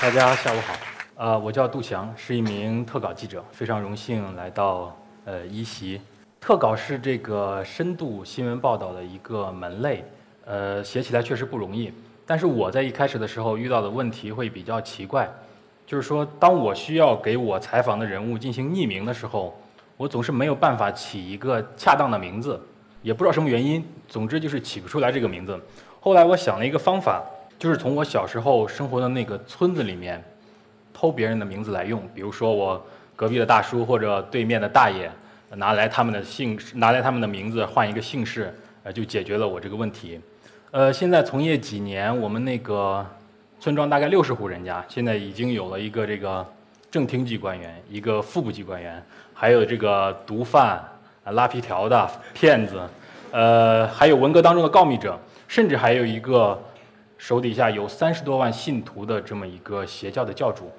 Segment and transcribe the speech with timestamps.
[0.00, 0.74] 大家下午好，
[1.16, 4.96] 呃，我叫杜翔，是一名特稿记者，非常荣幸来到
[5.26, 6.00] 呃一席。
[6.40, 10.02] 特稿是这个深度新闻报道的一个门类，
[10.46, 11.92] 呃，写起来确实不容易。
[12.24, 15.30] 但是我在一开始的时候遇到的问题会比较奇怪，
[15.86, 19.54] 就是说，当我需要给我采访的人物进行匿名的时候，
[19.98, 22.58] 我总是没有办法起一个恰当的名字，
[23.02, 25.60] 也不知道什么原因，总之就是起不出来这个名字。
[26.00, 27.22] 后来我想了一个方法。
[27.60, 30.24] 就是从我小时候生活的那个村子里面
[30.94, 32.82] 偷别人的名字来用，比如说我
[33.14, 35.10] 隔壁的大叔或者对面的大爷
[35.56, 38.50] 拿来他们的姓，拿来他们的名字换一个姓氏，
[38.82, 40.18] 呃，就解决了我这个问题。
[40.70, 43.06] 呃，现在从业几年，我们那个
[43.60, 46.46] 村庄大概六十户人家，现在已经有了一个这个
[46.90, 50.82] 正厅级官员，一个副部级官员，还有这个毒贩、
[51.24, 52.80] 拉皮条的骗子，
[53.32, 56.58] 呃，还有文革当中的告密者，甚至还有一个。
[57.20, 60.70] 手底下有三十多万信徒的这么一个邪教的教主，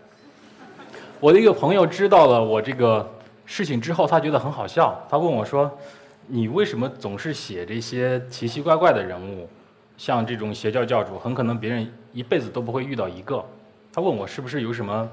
[1.19, 3.07] 我的一个朋友知道了我这个
[3.45, 4.99] 事情之后，他觉得很好笑。
[5.07, 5.71] 他问我说
[6.25, 9.47] ：“你为什么总是写这些奇奇怪怪的人物？
[9.97, 13.45] 像这种邪教教主，很可能别人一辈子都不会遇到一个。”
[13.93, 15.07] 他问我是不是有什么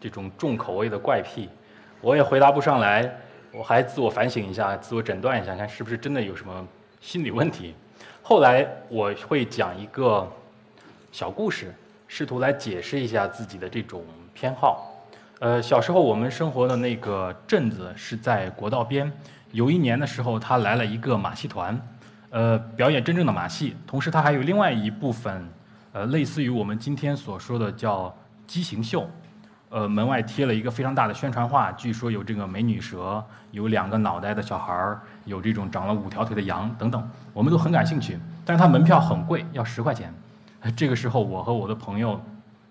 [0.00, 1.48] 这种重口味的怪癖？
[2.00, 3.08] 我也回答不上来，
[3.52, 6.66] 我还自我反省一下，自我诊断一下，看是不是真的有什么
[7.00, 7.72] 心理问题。
[8.20, 10.28] 后来我会讲一个。
[11.12, 11.74] 小故事，
[12.08, 14.90] 试图来解释一下自己的这种偏好。
[15.40, 19.12] 呃，小时候我们生活的那个镇子是在国道边。
[19.50, 21.78] 有一年的时候，他来了一个马戏团，
[22.30, 23.76] 呃，表演真正的马戏。
[23.86, 25.46] 同时，他还有另外一部分，
[25.92, 29.06] 呃，类似于我们今天所说的叫畸形秀。
[29.68, 37.06] 呃，门外贴了一个非常大的宣传画，据说有这个美女蛇，有两个脑袋的小孩儿，有这种长了五条腿的羊等等。
[37.34, 40.10] 我们都很感兴趣，但是它门票很贵，要十块钱。
[40.70, 42.20] 这个时候，我和我的朋友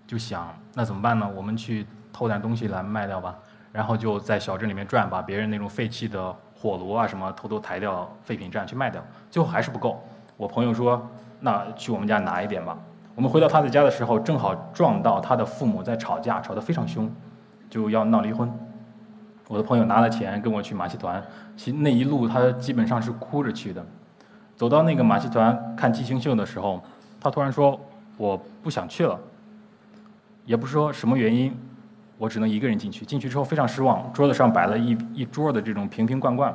[0.07, 1.29] 就想，那怎么办呢？
[1.35, 3.37] 我们去偷点东西来卖掉吧。
[3.73, 9.01] 然后就在小镇里面转，把别人那种废弃的火炉啊什么偷偷抬掉废品站去卖掉。
[9.29, 10.01] 最后还是不够。
[10.35, 11.05] 我朋友说，
[11.39, 12.77] 那去我们家拿一点吧。
[13.15, 17.09] 我们回到他的家的时候，正好撞到他的父母在吵架，吵得非常凶，
[17.69, 18.51] 就要闹离婚。
[19.47, 21.21] 我的朋友拿了钱跟我去马戏团，
[21.55, 23.85] 其那一路他基本上是哭着去的。
[24.55, 26.81] 走到那个马戏团看畸形秀的时候。
[27.21, 27.79] 他突然说
[28.17, 29.17] ：“我不想去了。”
[30.43, 31.55] 也不说什么原因，
[32.17, 33.05] 我只能一个人进去。
[33.05, 36.53] 进去之后非常失望，桌子上摆了一一桌的这种瓶瓶罐罐，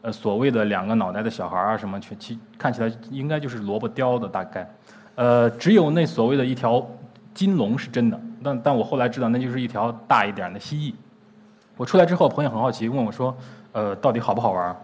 [0.00, 4.68] 呃，所谓的两个脑袋的小孩啊什么，全其看起来应该就是萝卜雕的大概，
[5.16, 6.84] 呃，只有那所谓的一条
[7.34, 10.94] 金龙是真的，但但我后来知道那就是一条大一点的蜥蜴。
[11.76, 13.36] 我出来之后，朋友很好奇问我说
[13.72, 14.74] ：“呃，到底好不好玩？”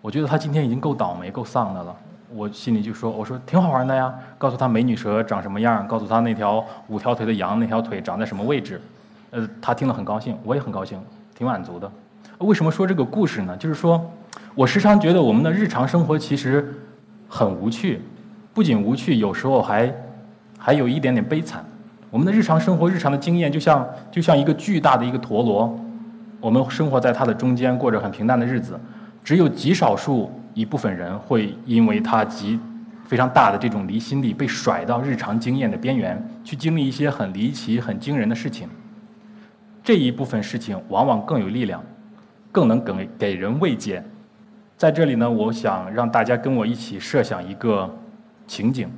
[0.00, 1.96] 我觉得他今天已经够倒霉、够丧的了。
[2.34, 8.80] 我心里就说：“我说挺好玩的呀，告诉他美女蛇长什么样，告诉他那条五条腿的羊那条腿长在什么位置。”
[9.32, 11.00] 呃，他听了很高兴，我也很高兴，
[11.36, 11.90] 挺满足的。
[12.38, 13.56] 为什么说这个故事呢？
[13.56, 14.10] 就是说，
[14.54, 16.74] 我时常觉得我们的日常生活其实
[17.28, 18.02] 很无趣，
[18.52, 19.94] 不仅无趣，有时候还
[20.58, 21.64] 还有一点点悲惨。
[22.10, 25.78] 我们的日常生活、日常的经验，就像就像一个巨大的一个陀螺，
[26.40, 28.76] 我们生活在它的中间，过着很平淡的日子，
[29.24, 30.30] 只有极少数。
[30.52, 32.58] 一部分人会因为他极
[33.06, 38.68] 非常大的这种离心力，被甩到日常经验的边缘，去经历一些很离奇、很惊人的事情。
[39.82, 41.80] 这一部分事情往往更有力量，
[42.50, 44.02] 更能给给人慰藉。
[44.76, 47.88] 在这里呢，我想让大家跟我一起设想一个
[48.48, 48.90] 情景：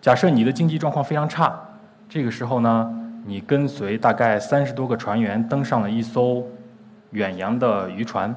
[0.00, 1.58] 假设你的经济状况非常差，
[2.08, 2.92] 这个时候呢，
[3.24, 6.44] 你跟随大概三十多个船员登上了一艘
[7.12, 8.34] 远洋的渔船，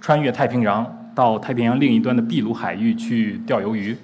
[0.00, 0.94] 穿越太平洋。
[1.14, 3.98] 到太平洋另一端的秘鲁海域去钓鱿鱼，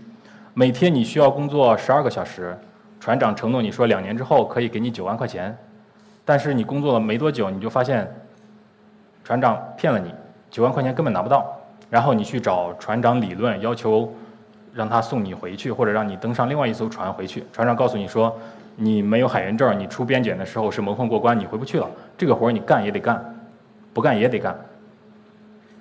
[0.53, 2.59] 每天你需要工作十二个小时，
[2.99, 5.57] 船长承诺你说两年之后可以给你九万块钱，
[6.25, 8.13] 但是你工作了没多久，你就发现
[9.23, 10.13] 船长骗了你，
[10.51, 11.47] 九万块钱根本拿不到，
[11.89, 14.13] 然后你去找船长理论，要求
[14.73, 17.45] 让他送你回去，或者让你登上另外一艘船回去。
[17.53, 18.37] 船长告诉你说，
[18.75, 21.89] 你没有海员证，你出边检的时候是蒙混过关，你回不去了。
[22.19, 23.25] 这个活儿你干也得干，
[23.93, 24.59] 不干也得干。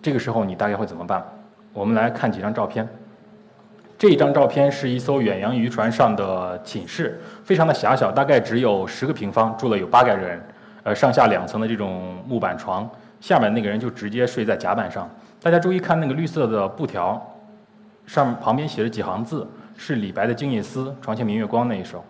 [0.04, 1.26] 这个时候你大概会怎么办？
[1.72, 2.86] 我们来看几张照片。
[3.98, 10.44] 这一张照片是一艘远洋渔船上的寝室，非常的狭小，大概只有十个平方，住了有八个人，
[10.84, 12.90] 呃，上下两层的这种木板床，
[13.22, 15.10] 下面那个人就直接睡在甲板上。
[15.42, 17.22] 大家注意看那个绿色的布条，
[18.06, 19.48] 上旁边写着几行字，
[19.78, 22.04] 是李白的《静夜思》“床前明月光”那一首。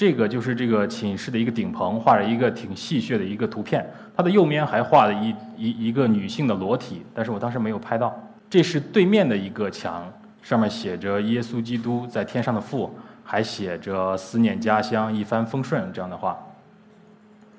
[0.00, 3.86] 这个就是这个寝室的一个顶棚，画着一个挺戏谑的一个图片。
[4.16, 8.18] 它的右面还画了一一一个女性的裸体，但是我当时没有拍到。
[8.48, 10.10] 这是对面的一个墙，
[10.40, 16.38] 上面写着“耶稣基督在天上的父”，还写着“思念家乡，一帆风顺”这样的话。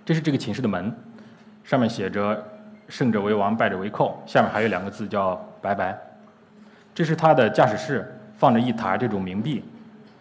[0.03, 0.91] 这是这个寝室的门，
[1.63, 2.43] 上面写着
[2.89, 5.95] “胜者为王，败者为寇”，下面还有两个字叫“拜拜”。
[6.91, 9.63] 这是他的驾驶室，放着一沓这种冥币，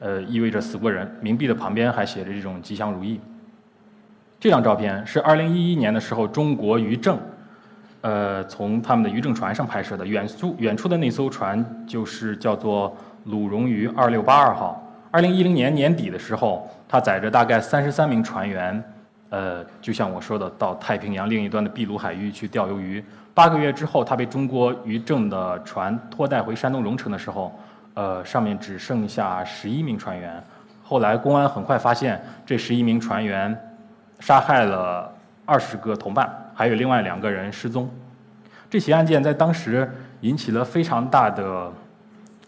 [0.01, 1.09] 呃，意味着死过人。
[1.23, 3.21] 冥币的旁边还写着这种吉祥如意。
[4.41, 7.19] 这张照片是2011年的时候，中国渔政，
[8.01, 10.07] 呃，从他们的渔政船上拍摄的。
[10.07, 14.83] 远处远处的那艘船就是叫做鲁荣渔2682号。
[15.13, 18.83] 2010年年底的时候，它载着大概33名船员，
[19.29, 23.05] 呃，就像我说的，到太平洋另一端的秘鲁海域去钓鱿鱼。
[23.35, 27.53] 八个月之后，它被中国渔政的船拖带回山东荣成的时候，
[27.95, 30.43] 呃，上面只剩下十一名船员。
[30.83, 33.59] 后来公安很快发现，这十一名船员。
[34.23, 35.11] 杀害了
[35.47, 37.89] 二十个同伴，还有另外两个人失踪。
[38.69, 39.91] 这起案件在当时
[40.21, 41.73] 引起了非常大的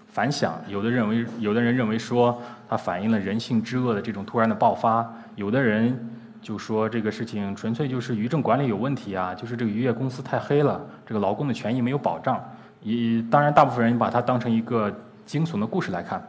[0.08, 0.52] 反响。
[0.68, 2.38] 有的认为，有的人认为说
[2.68, 5.02] 它反映了人性之恶的这种突然的爆发；
[5.34, 5.98] 有的人
[6.42, 12.38] 就说这个事情纯粹就是渔政管理有问题啊，就是这个渔业公司太黑了，这个劳工的权益没有保障。
[12.82, 14.94] 也当然，大部分人把它当成一个
[15.26, 16.22] 惊悚的故事来看。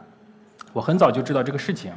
[0.72, 1.92] 我很早就知道这个事情，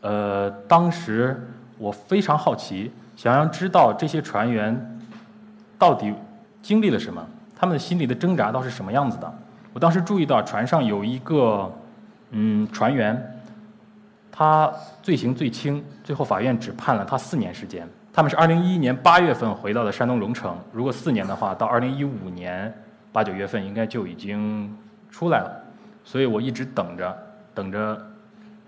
[0.00, 1.40] 呃，当时。
[1.78, 4.98] 我非常好奇，想要知道这些船员
[5.78, 6.10] 到底
[6.62, 7.22] 经历了什么，
[7.54, 9.30] 他们心里的挣扎到是什么样子的。
[9.74, 11.70] 我当时注意到船上有一个
[12.30, 13.42] 嗯船员，
[14.32, 14.72] 他
[15.02, 17.86] 罪行最轻，最后法院只判了他四年时间。
[18.10, 22.72] 他们是二零一一年八月份回到的山东荣成，如果四年的话，到二零一五年
[23.12, 24.74] 八九月份应该就已经
[25.10, 25.65] 出来了。
[26.06, 27.14] 所以我一直等着，
[27.52, 28.00] 等着。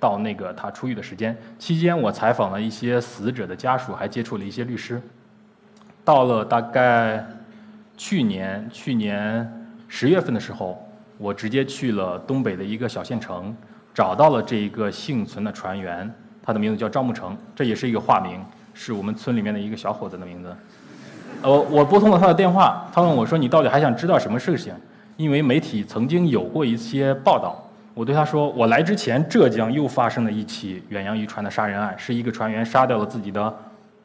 [0.00, 5.02] 到那个他出狱的时间期间，我采访了一些死者的家属，还接触了一些律师。
[6.04, 7.26] 到了大概
[7.96, 13.52] 去年去年十月份的时候，我直接去了东北的一个小县城，
[13.92, 16.08] 找到了这一个幸存的船员，
[16.44, 18.40] 他的名字叫赵木成，这也是一个化名，
[18.74, 20.56] 是我们村里面的一个小伙子的名字。
[21.42, 24.72] 呃，我拨通了他的电话，他问我说：“你到底还想知道什么事情？”
[25.18, 27.60] 因为媒体曾经有过一些报道。
[27.92, 33.52] 我对他说：“我来之前，浙江又发生了一起远洋渔船的杀人案，是一个船员杀掉了自己的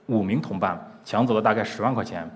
[0.07, 0.75] 五名同伴，
[1.05, 2.27] 抢走了大概十万块钱。”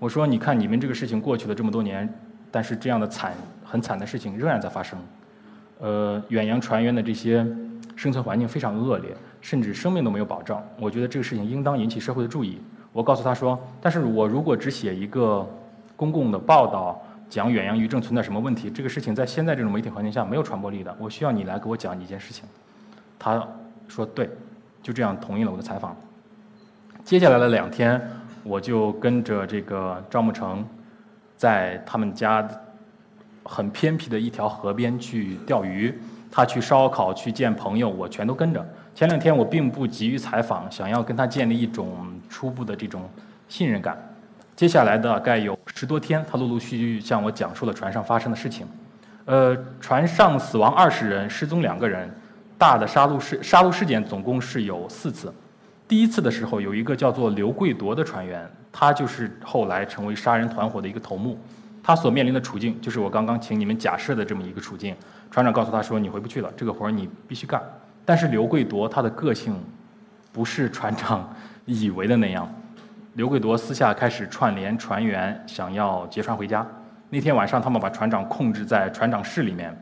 [0.00, 2.12] 我说：“你看，你们这个事情过去了这么多年，
[2.50, 3.32] 但是这样的惨、
[3.64, 4.98] 很惨的事情仍然在发生。
[5.78, 7.46] 呃，远洋船员的这些
[7.94, 9.10] 生存环境非常恶劣，
[9.40, 10.60] 甚至生命都没有保障。
[10.80, 12.60] 我觉得这个事情应当引起社会的注意。”
[12.92, 15.48] 我告诉他说：“但是我如果只写一个
[15.94, 18.70] 公共的报道。”讲远洋渔政存在什么问题？
[18.70, 20.96] 这个事情在现在这种媒体环境下没有传播力的。
[20.98, 22.44] 我需要你来给我讲一件事情。
[23.18, 23.46] 他
[23.88, 24.30] 说对，
[24.82, 25.96] 就这样同意了我的采访。
[27.04, 28.00] 接下来的两天，
[28.42, 30.64] 我就跟着这个赵木成，
[31.36, 32.48] 在他们家
[33.42, 35.98] 很偏僻的一条河边去钓鱼。
[36.30, 38.66] 他去烧烤，去见朋友，我全都跟着。
[38.92, 41.96] 前两天我并不急于采访，想要跟他建立一种
[42.28, 43.08] 初步的这种
[43.48, 43.96] 信任感。
[44.56, 48.66] 接下来的大概有十多天，他陆陆续续向我讲述了船上发生的事情。
[49.24, 52.08] 呃，船上死亡二十人，失踪两个人，
[52.56, 55.32] 大的杀戮事杀戮事件总共是有四次。
[55.88, 61.38] 第一次的时候，有一个叫做刘贵铎的船员，他就是后来成为杀人团伙的一个头目。
[61.82, 64.94] 他所面临的处境就是我刚刚请你们假设的这么一个处境。
[65.30, 67.60] 船长告诉他说：“你回不去了，这个活儿你必须干。”
[68.06, 69.54] 但是刘贵铎他的个性
[70.32, 71.28] 不是船长
[71.64, 72.48] 以为的那样。
[73.14, 76.66] 刘贵铎私下开始串联船员，想要劫船回家。
[77.08, 79.72] 那天晚上，他们把船长控制在船长室里面，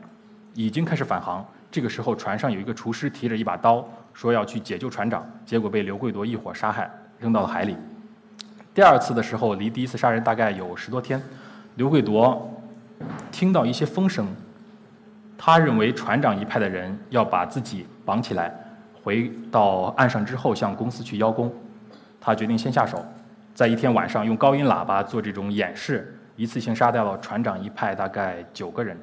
[0.53, 1.43] 已经开始返航。
[1.71, 6.87] 这个时候，船上有一个厨师提着一把刀，说要去解救船长，结果被刘贵铎一伙杀害，
[7.17, 7.75] 扔到了海里。
[8.71, 11.19] 第二次的时候，离第一次杀人大概有十多天。
[11.73, 12.39] 刘贵铎
[13.31, 14.27] 听到一些风声，
[15.35, 18.53] 他认为船长一派的人要把自己绑起来，
[19.01, 21.51] 回到岸上之后向公司去邀功。
[22.21, 23.03] 他决定先下手。
[23.53, 28.97] 在一天晚上，用高音喇叭做这种演示，一次性杀掉了船长一派大概九个人，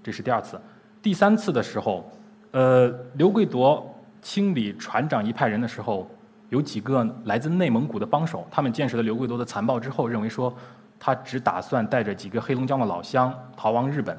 [0.00, 0.60] 这是第二次。
[1.02, 2.08] 第三次的时候，
[2.52, 3.84] 呃，刘贵铎
[4.22, 6.08] 清理船长一派人的时候，
[6.50, 10.54] 有几个来自内蒙古的帮手，他们见识了刘贵铎的残暴之后，认为说
[10.98, 14.16] 他只打算带着几个黑龙江的老乡逃亡日本，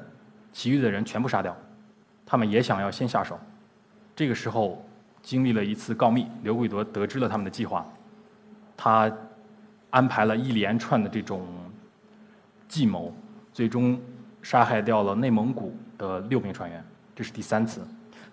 [0.52, 1.56] 其余的人全部杀掉。
[2.26, 3.38] 他们也想要先下手。
[4.14, 4.84] 这个时候，
[5.22, 7.90] 经历了一次告密，刘贵铎得知了他们的计划，
[8.76, 9.10] 他。
[9.92, 11.46] 安排了一连串的这种
[12.66, 13.14] 计谋，
[13.52, 14.00] 最终
[14.40, 16.82] 杀害掉了内蒙古的六名船员。
[17.14, 17.86] 这是第三次，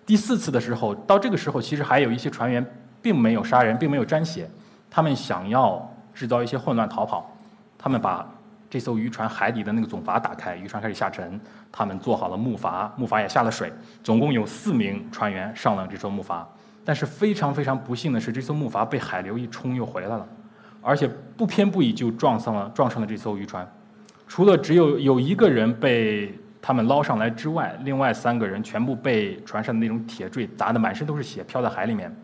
[0.06, 2.64] 第四次的时候，到这个时候，其实还有一些船员
[3.02, 4.50] 并没有杀人，并没有沾血，
[4.90, 7.30] 他们想要制造一些混乱逃跑。
[7.76, 8.26] 他们把
[8.70, 11.38] 这艘渔船海底的那个总阀打开，渔船开始下沉，
[11.70, 13.70] 他们做好了木筏，木筏也下了水，
[14.02, 16.42] 总共有四名船员上了这艘木筏。
[16.82, 20.26] 但是非常非常不幸的是，这艘木筏被海流一冲又回来了，
[20.80, 23.66] 而且不偏不倚就撞上了撞上了这艘渔船。
[24.26, 32.14] 除了只有有一个人被他们捞上来之外，另外三个人全部被船上的那种铁坠砸得满身都是血，漂在海里面。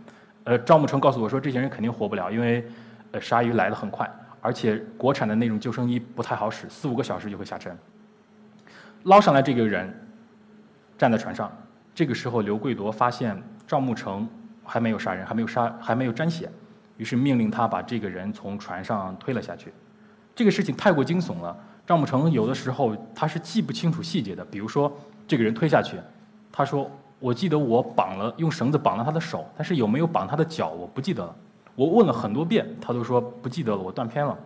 [0.45, 2.65] 呃，赵慕成告诉我说，这些人肯定活不了，因为
[3.11, 4.09] 呃鲨鱼来得很快，
[4.41, 7.77] 而且国产的那种救生衣不太好使，四五个小时就会下沉。
[9.03, 9.93] 捞上来这个人
[10.97, 11.51] 站在船上，
[11.93, 13.37] 这个时候刘贵夺发现
[13.67, 14.29] 赵慕成
[14.63, 16.49] 还没有杀人，还没有杀，还没有沾血，
[16.97, 19.73] 于是命令他把这个人从船上推了下去。
[20.35, 21.57] 这个事情太过惊悚了。
[21.87, 24.93] 赵慕成有的时候他是记不清楚细节的，比如说
[25.27, 25.97] 这个人推下去，
[26.51, 31.35] 他说：“我记得我绑了用绳子绑了他的手，但是有没有绑他的脚我不记得了。
[31.75, 34.37] 我问了很多遍，他都说不记得了，我断片了。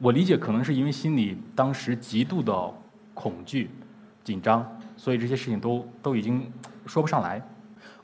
[0.00, 2.74] 我理解可能是因为心里当时极度的
[3.14, 3.70] 恐惧、
[4.24, 4.66] 紧张，
[4.96, 6.50] 所以这些事情都都已经
[6.86, 7.40] 说不上来。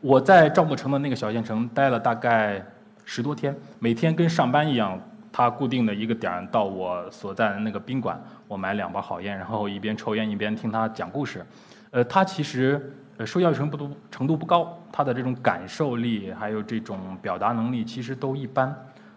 [0.01, 2.65] 我在赵慕成的那个小县城待了大概
[3.07, 5.01] 十多天，每天跟上班一样。”
[5.33, 11.45] 他固定的一个点到我所在的那个宾馆，我买两包好烟，然后一边抽烟一边听他讲故事。
[11.91, 18.75] 呃，他其实呃受教育程度程度不高，他的这种感受力还有这种表达能力其实都一般。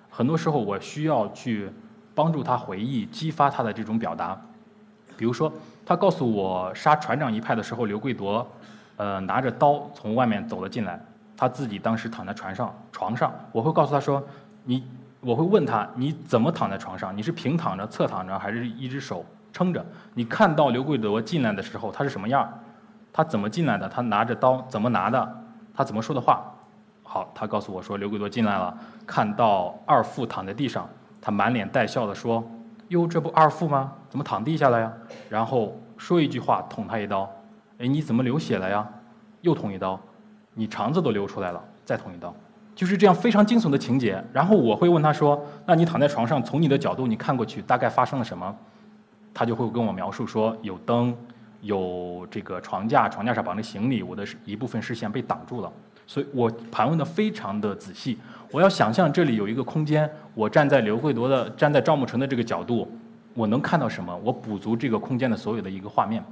[0.09, 1.69] 很多时候我需要去
[2.13, 4.37] 帮助他回忆，激发他的这种表达。
[5.15, 5.49] 比如说，
[5.85, 8.45] 他告诉我杀船长一派的时候，刘贵夺
[8.97, 10.99] 呃拿着刀从外面走了进来，
[11.39, 14.21] 他自己当时躺在船上床上，我会告诉他说
[14.65, 14.83] 你。
[15.21, 17.15] 我会问他：你怎么躺在床上？
[17.15, 19.85] 你是平躺着、侧躺着，还是一只手撑着？
[20.13, 22.49] 你看到刘贵德进来的时候，他是什么样？
[23.11, 23.89] 他怎么进来的？
[23.89, 25.43] 他拿着刀怎么拿的？
[25.73, 26.49] 他怎么说的话？
[27.03, 28.73] 好，他告诉我说，刘贵德进来了，
[29.05, 30.87] 看到二副躺在地上，
[31.21, 32.41] 他满脸带笑的说
[32.87, 33.91] ：“哟，这不二副吗？
[34.09, 34.89] 怎么躺地下了呀？”
[35.27, 37.29] 然后说一句话，捅他一刀
[37.79, 38.87] ：“哎，你怎么流血了呀？”
[39.41, 39.99] 又捅一刀
[40.59, 42.35] ：“你肠子都流出来了。”再捅一刀。
[42.75, 48.55] 就是这样非常惊悚的情节，然后我会问他说：“那你躺在床上，从你的角度你看过去，大概发生了什么？”
[49.33, 51.15] 他就会跟我描述说：“有灯，
[51.61, 55.71] 有这个床架，床架上绑着行李，我的一部分视线被挡住了。”
[56.07, 58.17] 所以我盘问的非常的仔细。
[58.51, 62.89] 我要想象这里有一个空间，我站在刘慧铎的、站在赵慕成的这个角度，
[63.33, 64.15] 我能看到什么？
[64.23, 66.23] 我补足这个空间的所有的一个画面。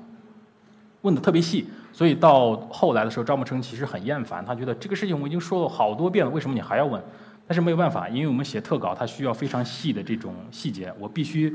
[1.01, 7.01] 问的特别细，所以到后来的时候，赵慕成其实很厌烦，他觉得这个事情我已经说了好多遍了，为什么你还要问？
[7.45, 11.53] 但是没有办法，因为我们写特稿，它需要非常细的这种细节，我必须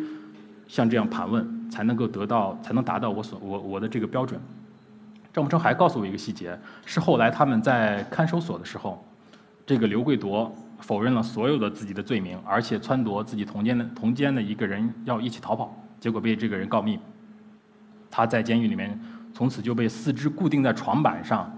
[0.66, 4.40] 像这样盘问，才能够得到，才能达到我所我我的这个标准。
[5.34, 9.04] 赵慕成还告诉我一个细节，是后来他们在看守所的时候，
[9.66, 16.98] 这个刘贵夺否认了所有的自己的罪名，而且撺掇自己同监的同监的一个人要一起逃跑，结果被这个人告密，
[18.10, 18.98] 他在监狱里面。
[19.32, 21.50] 从此就被四肢固定在床板上，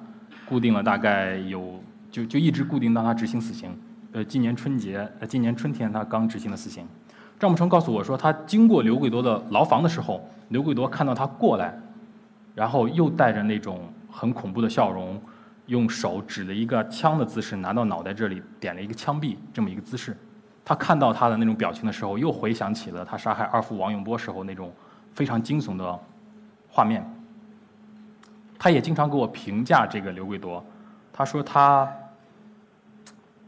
[0.49, 3.77] 固定了大概有就就一直固定到他执行死刑。
[4.13, 6.87] 呃，今年春节，呃，今年春天他刚执行了死刑。
[7.37, 11.77] 赵木成告诉我说，他经过刘贵多的牢房的时候，刘贵多看到他过来，
[12.55, 15.21] 然后又带着那种很恐怖的笑容，
[15.67, 20.17] 用手指了一个枪的姿势，拿到脑袋这里点了一个枪毙这么一个姿势。
[20.65, 24.73] 他看到他的那种表情的时候，又回想起了他杀害二副王永波时候那种
[25.11, 25.99] 非常惊悚的
[26.69, 27.05] 画面。
[28.59, 30.65] 他也经常给我评价这个刘贵夺，
[31.13, 31.91] 他说他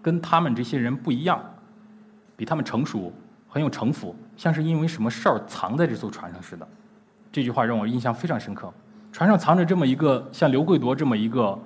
[0.03, 1.41] 跟他们这些人不一样，
[2.37, 3.13] 比他们成熟，
[3.49, 6.67] 很有城府，像是因为什么事儿藏在这艘船上似的。
[7.33, 8.73] 这句话让我印象非常深刻。
[9.13, 11.59] 船上藏着这么一个像刘贵夺这么一个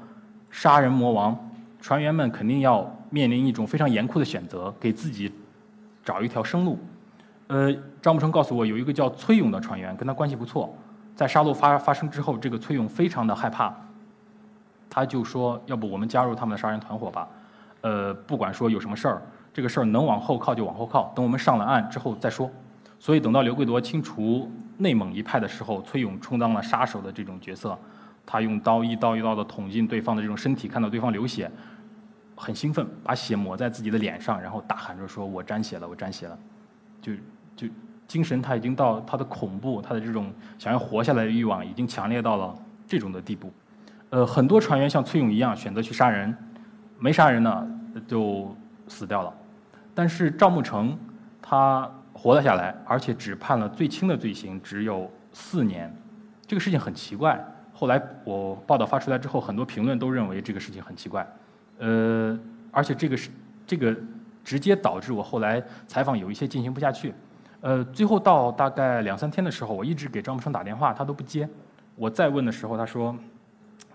[0.50, 1.36] 杀人魔王，
[1.80, 5.32] 船员们肯定要面临一种非常严酷的选择，给自己
[6.04, 6.78] 找一条生路。
[7.48, 10.72] 呃，张木成告诉我，有一个叫崔勇的船员，跟他关系不错。
[11.20, 13.70] 在杀戮发发生之后，这个崔勇非常的害怕，
[14.88, 17.28] 他就说：“要不我们加入他们的杀人团伙吧？
[17.82, 19.20] 呃，不管说有什么事儿，
[19.52, 22.50] 这个事儿能往后靠就往后靠，等我们上了岸之后再说。”
[22.98, 27.78] 所以等到刘贵夺清除内蒙一派的时候，崔勇充当了杀手的这种角色，
[28.24, 31.52] 他用刀一刀一刀的捅进对方的这种身体，看到对方流血，
[32.34, 36.38] 很兴奋，把血抹在自己的脸上，然后大喊着说：“我沾血了，我沾血了！”
[37.02, 37.12] 就
[37.54, 37.68] 就。
[38.10, 42.52] 精神他已经到他的恐怖，他的这种想要活下来的欲望已经强烈到了
[42.84, 43.52] 这种的地步。
[44.08, 46.36] 呃，很多船员像崔勇一样选择去杀人，
[46.98, 47.64] 没杀人呢
[48.08, 48.52] 就
[48.88, 49.32] 死掉了。
[49.94, 50.98] 但是赵慕成
[51.40, 55.94] 他活了下来，而且只判了最轻的罪行，只有四年。
[56.48, 57.40] 这个事情很奇怪。
[57.72, 61.24] 后来我报道发出来之后，很多评论都认为这个事情很奇怪。
[61.78, 62.36] 呃，
[62.72, 63.30] 而且这个是
[63.64, 63.96] 这个
[64.42, 67.14] 直接导致我后来采访有一些进行不下去。
[67.62, 71.48] 呃，最后到大概两三天的时候，我一直给张木成打电话，他都不接。
[71.94, 73.14] 我再问的时候，他说：“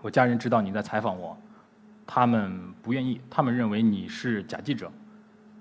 [0.00, 1.36] 我家人知道你在采访我，
[2.06, 4.90] 他们不愿意，他们认为你是假记者。”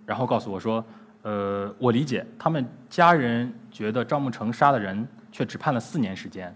[0.06, 0.86] 然后告诉我说
[1.24, 6.56] ：“呃，我理解，他们家人觉得张木成杀了人，却只判了四年时间，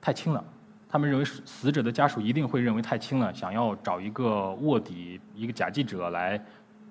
[0.00, 0.44] 太轻了。
[0.88, 6.40] 他们认为死者的家属一定会认为太轻了，想要找一个卧底，一个假记者来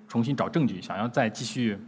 [0.06, 1.78] 重新找证据，想要再继续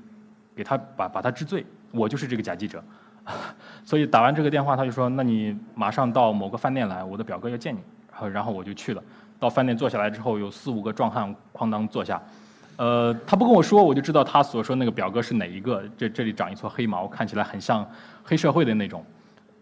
[0.56, 1.66] 给他把把他治罪。
[1.90, 2.83] 我就是这个假记者，
[3.85, 7.80] 所以打完这个电话，他就说：‘那你马上到某个饭店来，我的表哥要见你。’
[8.33, 9.02] 然后我就去了。
[9.38, 12.21] 到饭店坐下来之后，有四五个壮汉哐当坐下。”
[12.78, 15.83] 呃，他不跟我说，我就知道他所说那个表哥是哪一个。
[15.97, 17.85] 这这里长一撮黑毛，看起来很像
[18.23, 19.04] 黑社会的那种。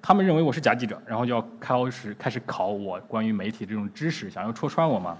[0.02, 5.16] 他们认为我是假记者，然后就要开始开始考我关于媒体这种知识，想要戳穿我嘛。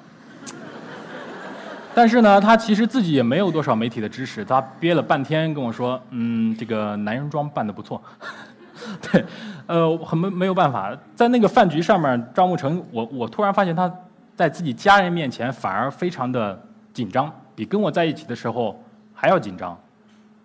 [1.97, 8.03] 但是呢，他其实自己也没有多少媒体的知识，他憋了半天跟我说：“嗯，这个男人装扮的不错。
[9.00, 9.25] ”对，
[9.67, 13.91] 呃，很没没有办法，在那个饭局上面，张慕成，我我突然发现他
[14.35, 16.62] 在自己家人面前反而非常的
[16.93, 17.33] 紧张。
[17.55, 18.79] 比跟我在一起的时候
[19.15, 19.81] 还要紧张，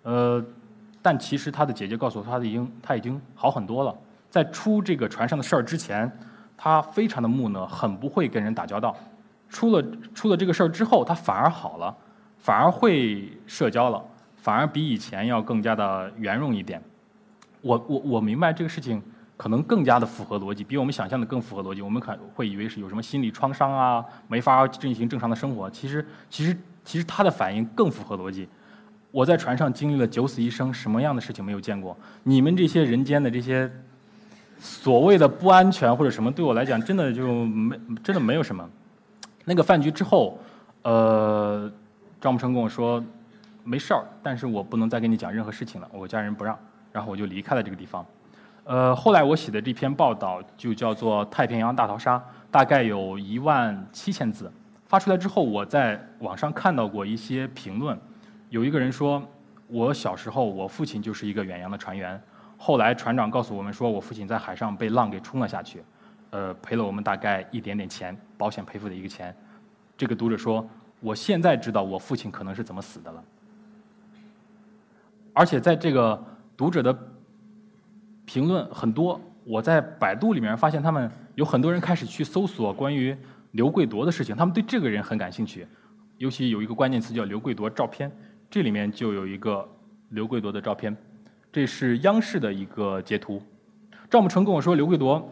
[0.04, 0.42] 呃，
[1.02, 3.94] 但其实他的姐姐告诉我，他已经他已经好很多了。
[4.30, 6.10] 在出这个船上的事儿之前，
[6.56, 8.96] 他非常的木讷，很不会跟人打交道。
[9.52, 11.94] 出了出了这个事儿之后，他反而好了，
[12.38, 14.02] 反而会社交了，
[14.36, 16.82] 反而比以前要更加的圆融一点。
[17.60, 19.00] 我我我明白这个事情。
[19.34, 21.82] 可能更加的符合逻辑，比我们想象的更符合逻辑。
[21.82, 25.68] 我们可会以为是有什么心理创伤啊，没法进行正常的生活。
[25.68, 28.48] 其实，其实，其实他的反应更符合逻辑。
[29.10, 31.96] 我在船上经历了九死一生，什么样的事情没有见过？
[32.22, 33.68] 你们这些人间的这些
[34.60, 38.68] 所谓的不安全或者什么，对我来讲，真的就没，真的没有什么。
[39.44, 40.38] 那个饭局之后，
[40.82, 41.70] 呃，
[42.20, 43.02] 张木成跟我说，
[43.64, 46.58] 没事儿，但是我不能再跟你讲任何事情了，我家人不让。
[46.92, 48.04] 然后我就离开了这个地方。
[48.64, 52.18] 呃，后来我写的这篇报道就叫做《太平洋大逃杀》，
[52.50, 54.52] 大概有一万七千字。
[54.86, 57.98] 发出来之后，我在网上看到过一些评论，
[58.50, 59.22] 有一个人说，
[59.68, 62.22] 我小时候我父亲就是一个远洋的船员，
[62.58, 65.82] 后来船长告诉我们说我父亲在海上被浪给冲了下去，
[66.32, 69.34] 呃，赔了我们大概一点点钱，保险赔付的一个钱。
[69.96, 70.68] 这个读者说，
[71.00, 73.24] 我现在知道我父亲可能是怎么死的了，
[75.32, 76.22] 而且在这个
[76.56, 76.98] 读者的。
[78.24, 83.14] 评论很多，我在百度里面发现他们有很多人开始去搜索关于
[83.50, 85.66] 刘贵夺的事情，他们对这个人很感兴趣，
[86.18, 88.10] 尤其有一个关键词叫刘贵夺照片，
[88.48, 89.68] 这里面就有一个
[90.10, 90.96] 刘贵夺的照片，
[91.50, 93.42] 这是央视的一个截图。
[94.08, 95.28] 赵慕成跟我说刘贵夺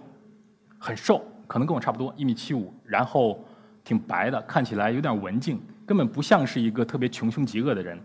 [0.82, 3.44] 很瘦，可能跟我差不多一米七五，然后
[3.84, 8.00] 挺白的，看起来有点文静，根本不像是一个特别穷凶极恶的人。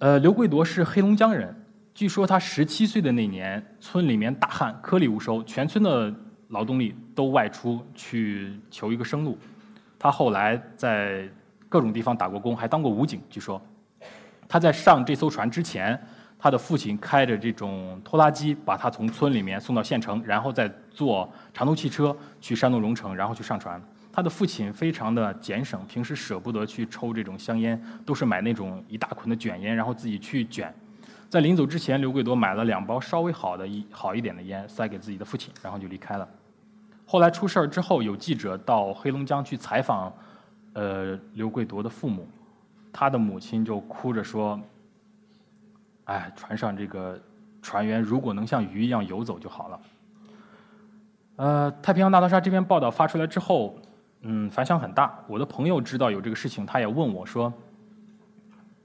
[0.00, 1.54] 呃，刘贵夺是黑龙江人。
[1.94, 6.12] 据说他十七岁的那年，村里面大旱，颗粒无收，全村的
[6.48, 9.38] 劳动力都外出去求一个生路。
[9.96, 11.28] 他后来在
[11.68, 13.22] 各种地方打过工，还当过武警。
[13.30, 13.62] 据说
[14.48, 15.98] 他在上这艘船之前，
[16.38, 23.82] 他的父亲开着这种拖拉机把他从村里面送到县城，然后再坐长途汽车去山东荣成，然后去上船。
[24.12, 30.72] 他的父亲非常的俭省，平时舍不得去抽这种香烟，都是买那种一大捆的卷烟，然后自己去卷。
[31.28, 36.28] 在临走之前，刘贵夺买了两包稍微好的一好一点的烟，塞给自己的父亲，然后就离开了。
[37.04, 40.12] 后来出事儿之后，有记者到黑龙江去采访，
[40.74, 42.28] 呃，刘贵夺的父母，
[42.92, 44.60] 他的母亲就哭着说
[46.04, 47.20] ：“哎，船上这个
[47.62, 49.80] 船员如果能像鱼一样游走就好了。”
[51.36, 53.76] 呃，太平洋大逃杀这篇报道发出来之后，
[54.22, 55.18] 嗯，反响很大。
[55.26, 57.52] 我的朋友知道有这个事情，他也问我说。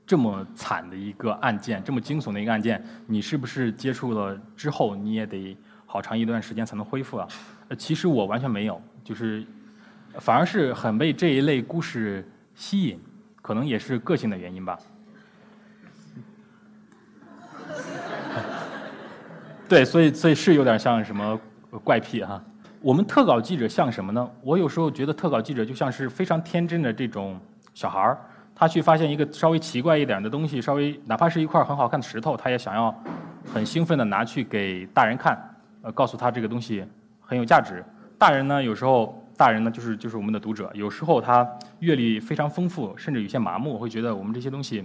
[0.07, 5.55] 这么惨的一个案件，这么惊悚的一个案件，你是不是接触了之后，你也得
[5.85, 7.27] 好长一段时间才能恢复啊？
[7.67, 9.45] 呃，其实我完全没有，就是
[10.13, 12.99] 反而是很被这一类故事吸引，
[13.43, 14.79] 可能也是个性的原因吧。
[19.69, 21.39] 对，所以所以是有点像什么
[21.83, 22.43] 怪癖哈。
[22.81, 24.27] 我们特稿记者像什么呢？
[24.41, 27.39] 我有时候觉得特稿记者就像是非常天真的这种
[27.75, 28.17] 小孩儿。
[28.55, 32.93] 他去发现一个稍微奇怪一点的东西，稍微哪怕是一块很好看的石头，他也想要
[33.53, 35.39] 很兴奋的拿去给大人看，
[35.83, 36.83] 呃，告诉他这个东西
[37.21, 37.85] 很有价值。
[38.17, 44.83] 大人呢，有时候大人呢就是就是我们的读者，有时候他阅历非常丰富，甚至有些麻木，会觉得我们这些东西，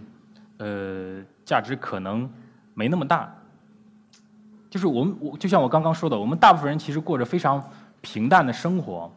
[0.58, 2.30] 呃，价值可能
[2.74, 3.34] 没那么大。
[4.74, 7.62] 就是我们我就像我刚刚说的，我们大部分人其实过着非常
[8.00, 9.08] 平淡的生活，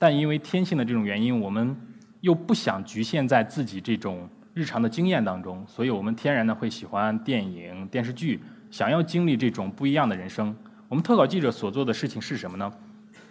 [0.00, 1.76] 但因为天性的这种原因，我们。
[2.22, 10.52] 又不想局限在自己这种日常的经验当中，所以我们天然的会喜欢电影、电视剧，想要经历这种不一样的人生。
[10.88, 12.72] 我们特稿记者所做的事情是什么呢？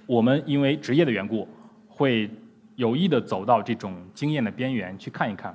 [0.05, 1.45] 我们因为职业的缘故，
[1.89, 2.29] 会
[2.75, 5.53] 有意的走到这种经验的边缘去看一看，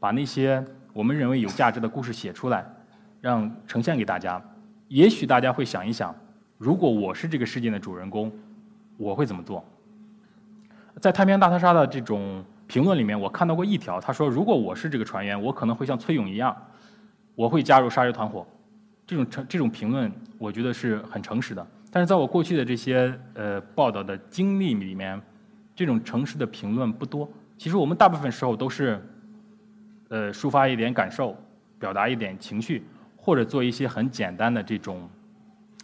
[0.00, 2.64] 把那些我们认为有价值的故事写出来，
[3.20, 4.40] 让呈现给大家。
[4.88, 6.14] 也许大家会想一想，
[6.56, 8.32] 如果我是这个事件的主人公，
[8.96, 9.64] 我会怎么做？
[11.00, 16.56] 在太平洋大逃杀的这种评论里面，我看到过一条，他说：“如果我是这个船员，我可能会像崔勇一样，
[17.34, 18.46] 我会加入杀人团伙。”
[19.06, 21.66] 这种诚这种评论，我觉得是很诚实的。
[21.90, 25.18] 但是在我过去的这些呃报道的经历里面，
[25.74, 27.26] 这种诚实的评论不多。
[27.56, 29.00] 其实我们大部分时候都是，
[30.08, 31.34] 呃，抒发一点感受，
[31.78, 32.84] 表达一点情绪，
[33.28, 35.06] 或者做一些很简单的这种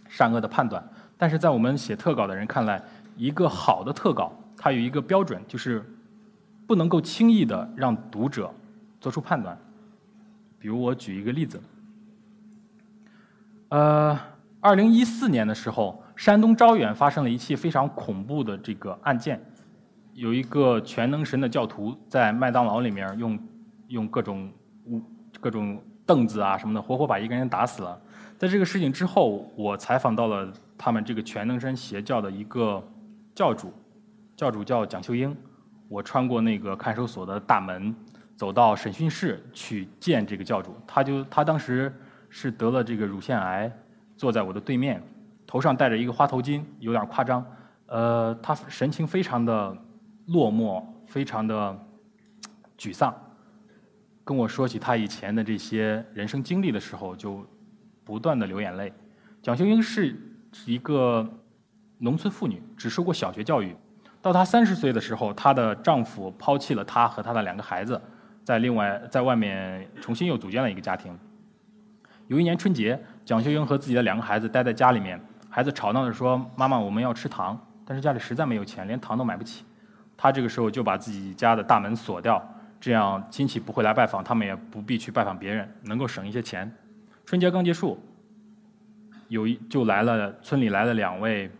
[0.08, 0.82] 善恶的判断。
[1.18, 2.82] 但是在我们写特稿的人看来，
[3.18, 5.84] 一个好的特稿，它有一个标准，就是
[6.66, 8.50] 不能够轻易的让读者
[8.98, 9.58] 做出判断。
[10.58, 11.60] 比如我举一个例子，
[13.68, 14.18] 呃，
[14.60, 19.38] 二零一四年的时候，山东招远发生了一起非常恐怖的这个案件，
[20.14, 23.38] 有一个全能神的教徒在麦当劳里面用
[23.88, 24.50] 用各种
[24.86, 25.02] 物
[25.38, 28.00] 各种凳子啊什么的，活活把一个人打死了。
[28.36, 32.82] 在这个事情之后，我采访到了他们这个全能神邪教的一个
[33.34, 33.72] 教主，
[34.36, 35.34] 教主叫蒋秀英。
[35.88, 37.94] 我穿过那个看守所的大门，
[38.36, 40.74] 走到审讯室去见这个教主。
[40.86, 41.94] 他就他当时
[42.28, 43.70] 是得了这个乳腺癌，
[44.16, 45.02] 坐在我的对面，
[45.46, 47.44] 头上戴着一个花头巾，有点夸张。
[47.86, 49.76] 呃，他神情非常的
[50.26, 51.78] 落寞，非常的
[52.76, 53.14] 沮丧，
[54.24, 57.46] 跟我说起他以前的这些人生经历的时候，就
[58.02, 58.90] 不断的流眼泪。
[59.42, 60.18] 蒋秀英是
[60.64, 61.28] 一个
[61.98, 63.76] 农村妇女，只受过小学教育。
[64.22, 68.00] 到她三十岁的时候，她的丈夫抛弃了她和她的两个孩子，
[68.42, 71.14] 在另外在外面重新又组建了一个家庭。
[72.28, 79.66] 有一年春节，蒋秀英和自己的两个孩子待在家里面，孩子吵闹着说：“妈妈，我们要吃糖。”但是家里实在没有钱，连糖都买不起。
[80.16, 82.42] 她这个时候就把自己家的大门锁掉，
[82.84, 86.70] 这样亲戚不会来拜访，他们也不必去拜访别人，能够省一些钱。
[87.24, 87.98] 春节刚结束，
[89.28, 91.50] 有一就来了村里来了两位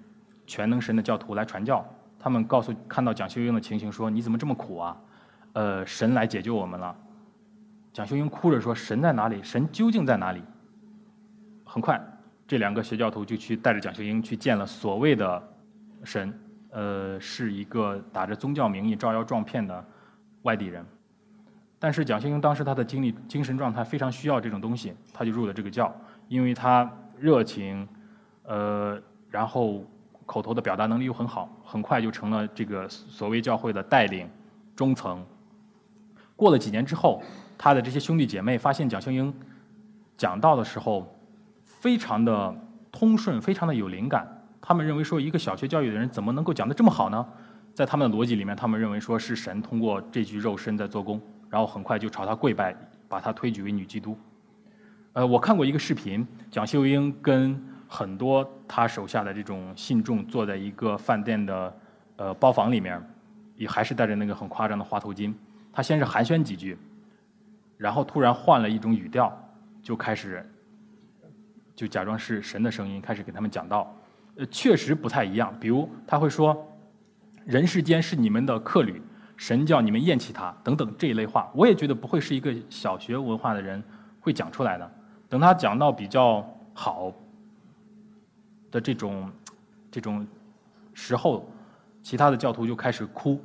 [0.46, 1.82] 全能神的教徒来传教。
[2.18, 4.94] 他们告诉看到蒋秀英的情形，说：“你怎么这么苦啊？
[5.54, 6.94] 呃，神来解救我们了。”
[7.90, 9.42] 蒋秀英哭着说：“神在哪里？
[9.42, 10.42] 神究竟在哪里？”
[11.64, 11.98] 很快，
[12.46, 15.42] 这两个邪教徒就去带着蒋秀英去见了所谓的
[16.04, 19.82] 神，呃，是一个打着宗教名义招摇撞骗的
[20.42, 20.84] 外地人。
[21.84, 25.94] 但是蒋秀英当时她的精力精神状态非常需要这种东西，她就入了这个教，
[26.28, 27.86] 因为她热情，
[28.44, 28.98] 呃，
[29.30, 29.84] 然后。
[30.26, 34.26] 口头的表达能力又很好，很快就成了这个所谓教会的带领
[34.74, 35.22] 中层。
[36.34, 37.22] 过了几年之后，
[37.58, 39.30] 他的这些兄弟姐妹发现蒋秀英
[40.16, 41.14] 讲道的时候
[41.62, 42.56] 非常的
[42.90, 44.26] 通顺，非常的有灵感。
[44.62, 47.26] 他们认为说，一个小学教育的人怎么能够讲得这么好呢？
[47.74, 51.20] 在他们的逻辑里面，他们认为说是神通过这具肉身在做工，
[51.54, 52.74] 然后很快就朝他跪拜，
[53.08, 54.18] 把他推举为女基督。
[55.12, 57.62] 呃，我看过一个视频，蒋秀英跟。
[57.86, 61.76] 很多他手下的这种信众坐在一个饭店的
[62.16, 63.00] 呃包房里面，
[63.56, 65.32] 也还是戴着那个很夸张的花头巾。
[65.72, 66.76] 他先是寒暄几句，
[67.76, 69.32] 然后突然换了一种语调，
[69.80, 70.44] 就开始
[71.76, 73.94] 就假装是神的声音，开始给他们讲道。
[74.34, 75.54] 呃，确实不太一样。
[75.60, 76.66] 比如他会说
[77.46, 79.00] ：“人世间是你们的客旅，
[79.36, 83.82] 神叫你们厌弃他，等等这一类话。”我也觉得不会是一个小学文化的人
[84.20, 84.90] 会讲出来的。
[85.28, 87.12] 等他讲到比较好。
[88.70, 89.30] 的这种
[89.88, 90.26] 这种
[90.94, 91.48] 时候，
[92.02, 93.40] 其他的教徒就开始哭，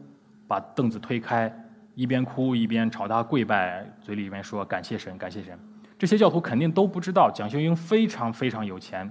[0.47, 1.53] 把凳子推开，
[1.93, 5.55] 一边哭一边朝他跪拜，嘴里面说感谢神，感谢神。
[5.99, 9.07] 这些教徒肯定都不知道蒋秀英非常非常有钱，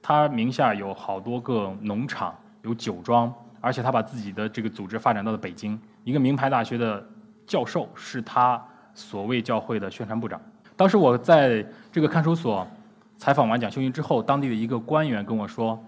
[0.00, 7.06] 他名下有好多个农场，有酒庄，而且他把自己的这个组织发展到了北京，一个名牌大学的
[7.46, 8.62] 教授是他
[8.94, 10.40] 所谓教会的宣传部长。
[10.76, 12.66] 当时我在这个看守所。
[13.18, 15.78] 采访完蒋秀英之后，当地的一个官员跟我说：“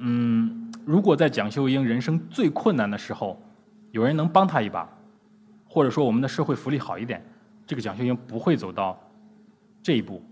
[0.00, 3.38] 嗯，如果在蒋秀英人生最困难的时候，
[3.90, 4.88] 有人能帮她一把，
[5.68, 7.22] 或者说我们的社会福利好一点，
[7.66, 8.98] 这个蒋秀英不会走到
[9.82, 10.22] 这一步。”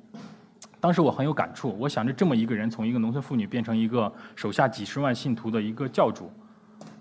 [0.81, 6.33] 当时我很有感触，我想着这么一个人从一个农村妇女变成一个手下几十万信徒的一个教主，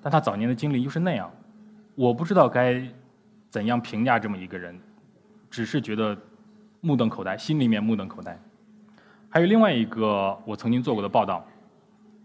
[0.02, 1.32] 但他早年的经历又是那样，
[2.02, 2.84] 我不知道该
[3.52, 4.76] 怎样评价这么一个人，
[5.52, 6.18] 只是觉得
[6.80, 8.36] 目瞪口呆，心里面目瞪口呆。
[9.30, 11.46] 还有另外一个我曾经做过的报道，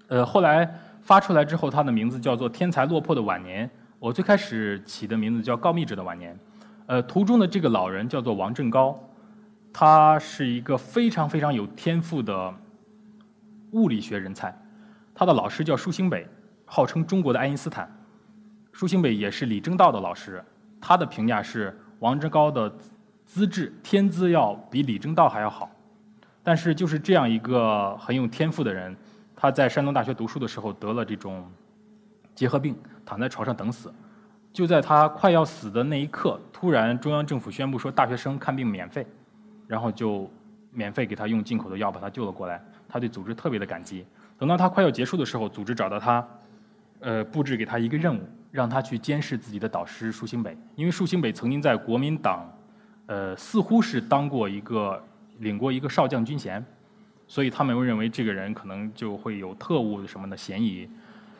[0.08, 0.66] 呃，后来
[1.02, 3.68] 发出来之后，他的名字叫做《天才落魄的晚年》。
[3.98, 6.34] 我最开始起的名字叫《告密者的晚年》。
[6.86, 8.98] 呃，图中的这个老人叫做王振高，
[9.74, 12.54] 他是一个非常非常有天赋的
[13.72, 14.58] 物理学人才。
[15.14, 16.26] 他的老师叫舒兴北，
[16.64, 17.94] 号称中国的爱因斯坦。
[18.76, 20.44] 舒星北也是李政道的老师，
[20.78, 22.70] 他的评价是王志高的
[23.24, 25.70] 资质天资要比李政道还要好。
[26.42, 28.94] 但是就是这样一个很有天赋的人，
[29.34, 31.50] 他在山东大学读书的时候得了这种
[32.34, 33.90] 结核病，躺在床上等死。
[34.52, 39.06] 就在他快要死的那一刻，突然中央政府宣布说大学生看病免费，
[39.66, 40.30] 然后就
[40.70, 42.62] 免费给他用进口的药把他救了过来。
[42.86, 44.04] 他对组织特别的感激。
[44.36, 46.22] 等到他快要结束的时候，组织找到他，
[47.00, 52.50] 呃，布置给他一个任务，让他去监视自己的导师舒星北，因为舒星北曾经在国民党，
[53.06, 55.02] 呃，似乎是当过一个
[55.38, 56.64] 领过一个少将军衔，
[57.28, 60.88] 所以他们认为这个人可能就会有特务什么的嫌疑。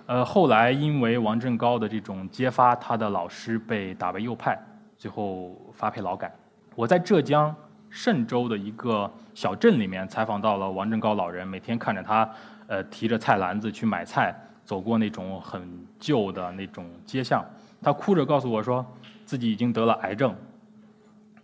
[0.06, 4.58] 呃，后来因为王振高的这种揭发，他的老师被打为右派，
[4.96, 6.32] 最后发配劳改。
[6.74, 7.54] 我在浙江
[7.90, 12.28] 嵊州的一个小镇里面采访到了王振高老人，每天看着他。
[12.68, 14.34] 呃，提着菜篮子去买菜，
[14.66, 15.62] 走过那种很
[15.98, 17.42] 旧的那种街巷，
[17.81, 18.85] 他哭着告诉我说，
[19.24, 20.35] 自己已经得了癌症，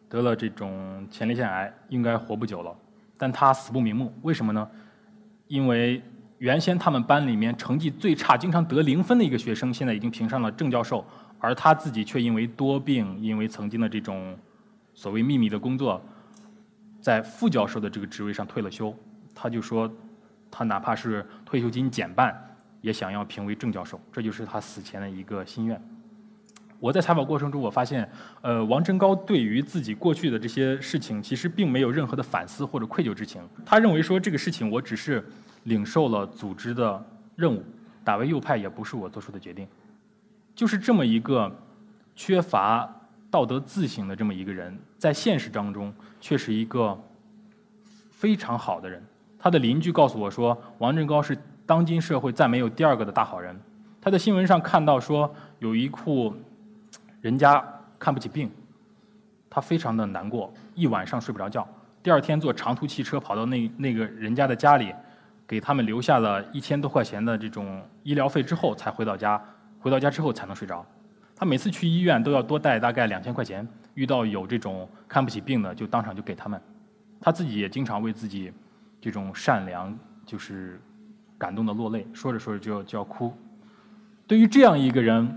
[0.09, 2.77] 得了这种前列腺癌，应该活不久了，
[3.17, 4.69] 但他死不瞑目，为什么呢？
[5.47, 6.03] 因为
[6.39, 11.03] 原先他们班里面成绩最差、经常得零分的一个学生，现在已经评上了正教授，
[11.39, 14.37] 而他自己却因为多病，因为曾经的这种
[14.95, 16.03] 所谓秘密的工作，
[17.01, 18.95] 在副教授的这个职位上退了休，
[19.35, 19.91] 他就说。
[20.55, 22.52] 他哪怕是退休金减半，
[22.83, 25.83] 也想要评为正教授，这就是他死前的一个心愿。
[26.79, 28.07] 我在采访过程中，我发现，
[28.41, 33.41] 呃，王振高对于自己过去的这些事情，其实并没有任何的反思或者愧疚之情。
[33.65, 35.25] 他认为说，这个事情我只是
[35.63, 37.65] 领受了组织的任务，
[38.03, 39.65] 打为右派也不是我做出的决定。
[40.57, 41.57] 就是这么一个
[42.17, 42.93] 缺乏
[43.31, 47.01] 道德自省的这么一个人，在现实当中却是一个
[48.11, 49.01] 非常好的人。
[49.39, 51.39] 他的邻居告诉我说，王振高是
[51.73, 53.59] 当今社会再没有第二个的大好人。
[53.99, 56.31] 他在新闻上看到说，有一户
[57.23, 57.65] 人家
[57.99, 58.51] 看不起病，
[59.49, 61.67] 他非常的难过，一晚上睡不着觉。
[62.03, 64.95] 第二天坐长途汽车跑到那那个人家的家里，
[65.47, 69.43] 给他们留下了一千多块钱的这种医疗费之后，才回到家。
[69.81, 70.85] 回到家之后才能睡着。
[71.35, 76.61] 他每次去医院都要多带大概两千块钱，遇到有这种看不起病的，就当场就给他们。
[77.19, 78.53] 他自己也经常为自己。
[79.01, 80.79] 这种善良就是
[81.43, 83.37] 感动的落泪，说着说着就要就要哭。
[84.29, 85.29] 对于这样一个人，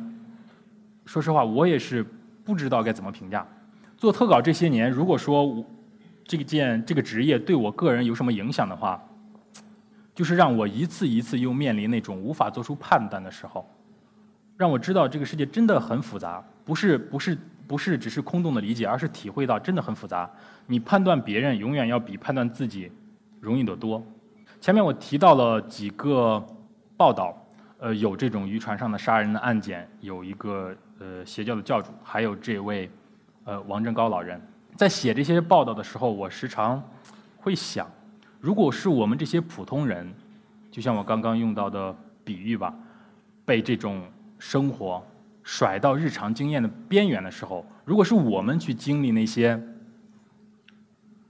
[1.04, 2.06] 说实话，我也是
[2.44, 3.44] 不知道该怎么评价。
[3.98, 5.66] 做特稿这些年，如果说我
[6.24, 9.02] 这件这个职业对我个人有什么影响的话，
[10.14, 13.68] 就是让我一次一次又面临那种无法做出判断的时候，
[14.58, 20.30] 让我知道这个世界真的很复杂，不是不是不是只是空洞的理解，而是体会到真的很复杂。
[20.68, 22.92] 你判断别人，永远要比判断自己。
[23.42, 24.04] 容易得多。
[24.66, 26.44] 前面我提到了几个
[26.98, 27.40] 报道，
[27.78, 32.90] 呃，有这种渔船上的杀人的案件，有一个呃邪教的教主，还有这位
[33.44, 34.42] 呃王振高老人。
[34.76, 36.84] 在写这些报道的时候，我时常
[37.38, 37.88] 会想，
[38.42, 40.12] 如果是我们这些普通人，
[40.72, 42.74] 就像我刚刚用到的比喻吧，
[43.46, 44.02] 被这种
[44.40, 45.00] 生活
[45.44, 49.62] 甩到日常经验的边缘的时候，如果是我们去经历那些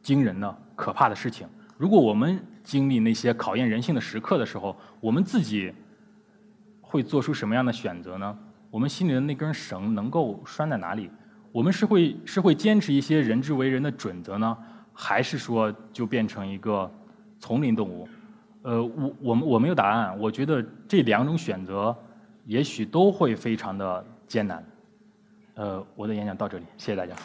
[0.01, 1.45] 惊人的、可怕的事情。
[1.77, 5.71] 如果我们经历那些考验人性的时刻的时候，我们自己
[6.81, 8.37] 会做出什么样的选择呢？
[8.69, 11.09] 我们心里的那根绳能够拴在哪里？
[11.53, 14.57] 我们是会是会坚持一些人之为人的准则呢，
[14.91, 16.91] 还是说就变成一个
[17.39, 18.09] 丛林动物？
[18.63, 20.19] 呃，我我们我没有答案。
[20.19, 21.95] 我觉得这两种选择
[22.45, 24.65] 也许都会非常的艰难。
[25.53, 27.15] 呃，我的演讲到这里，谢谢大家。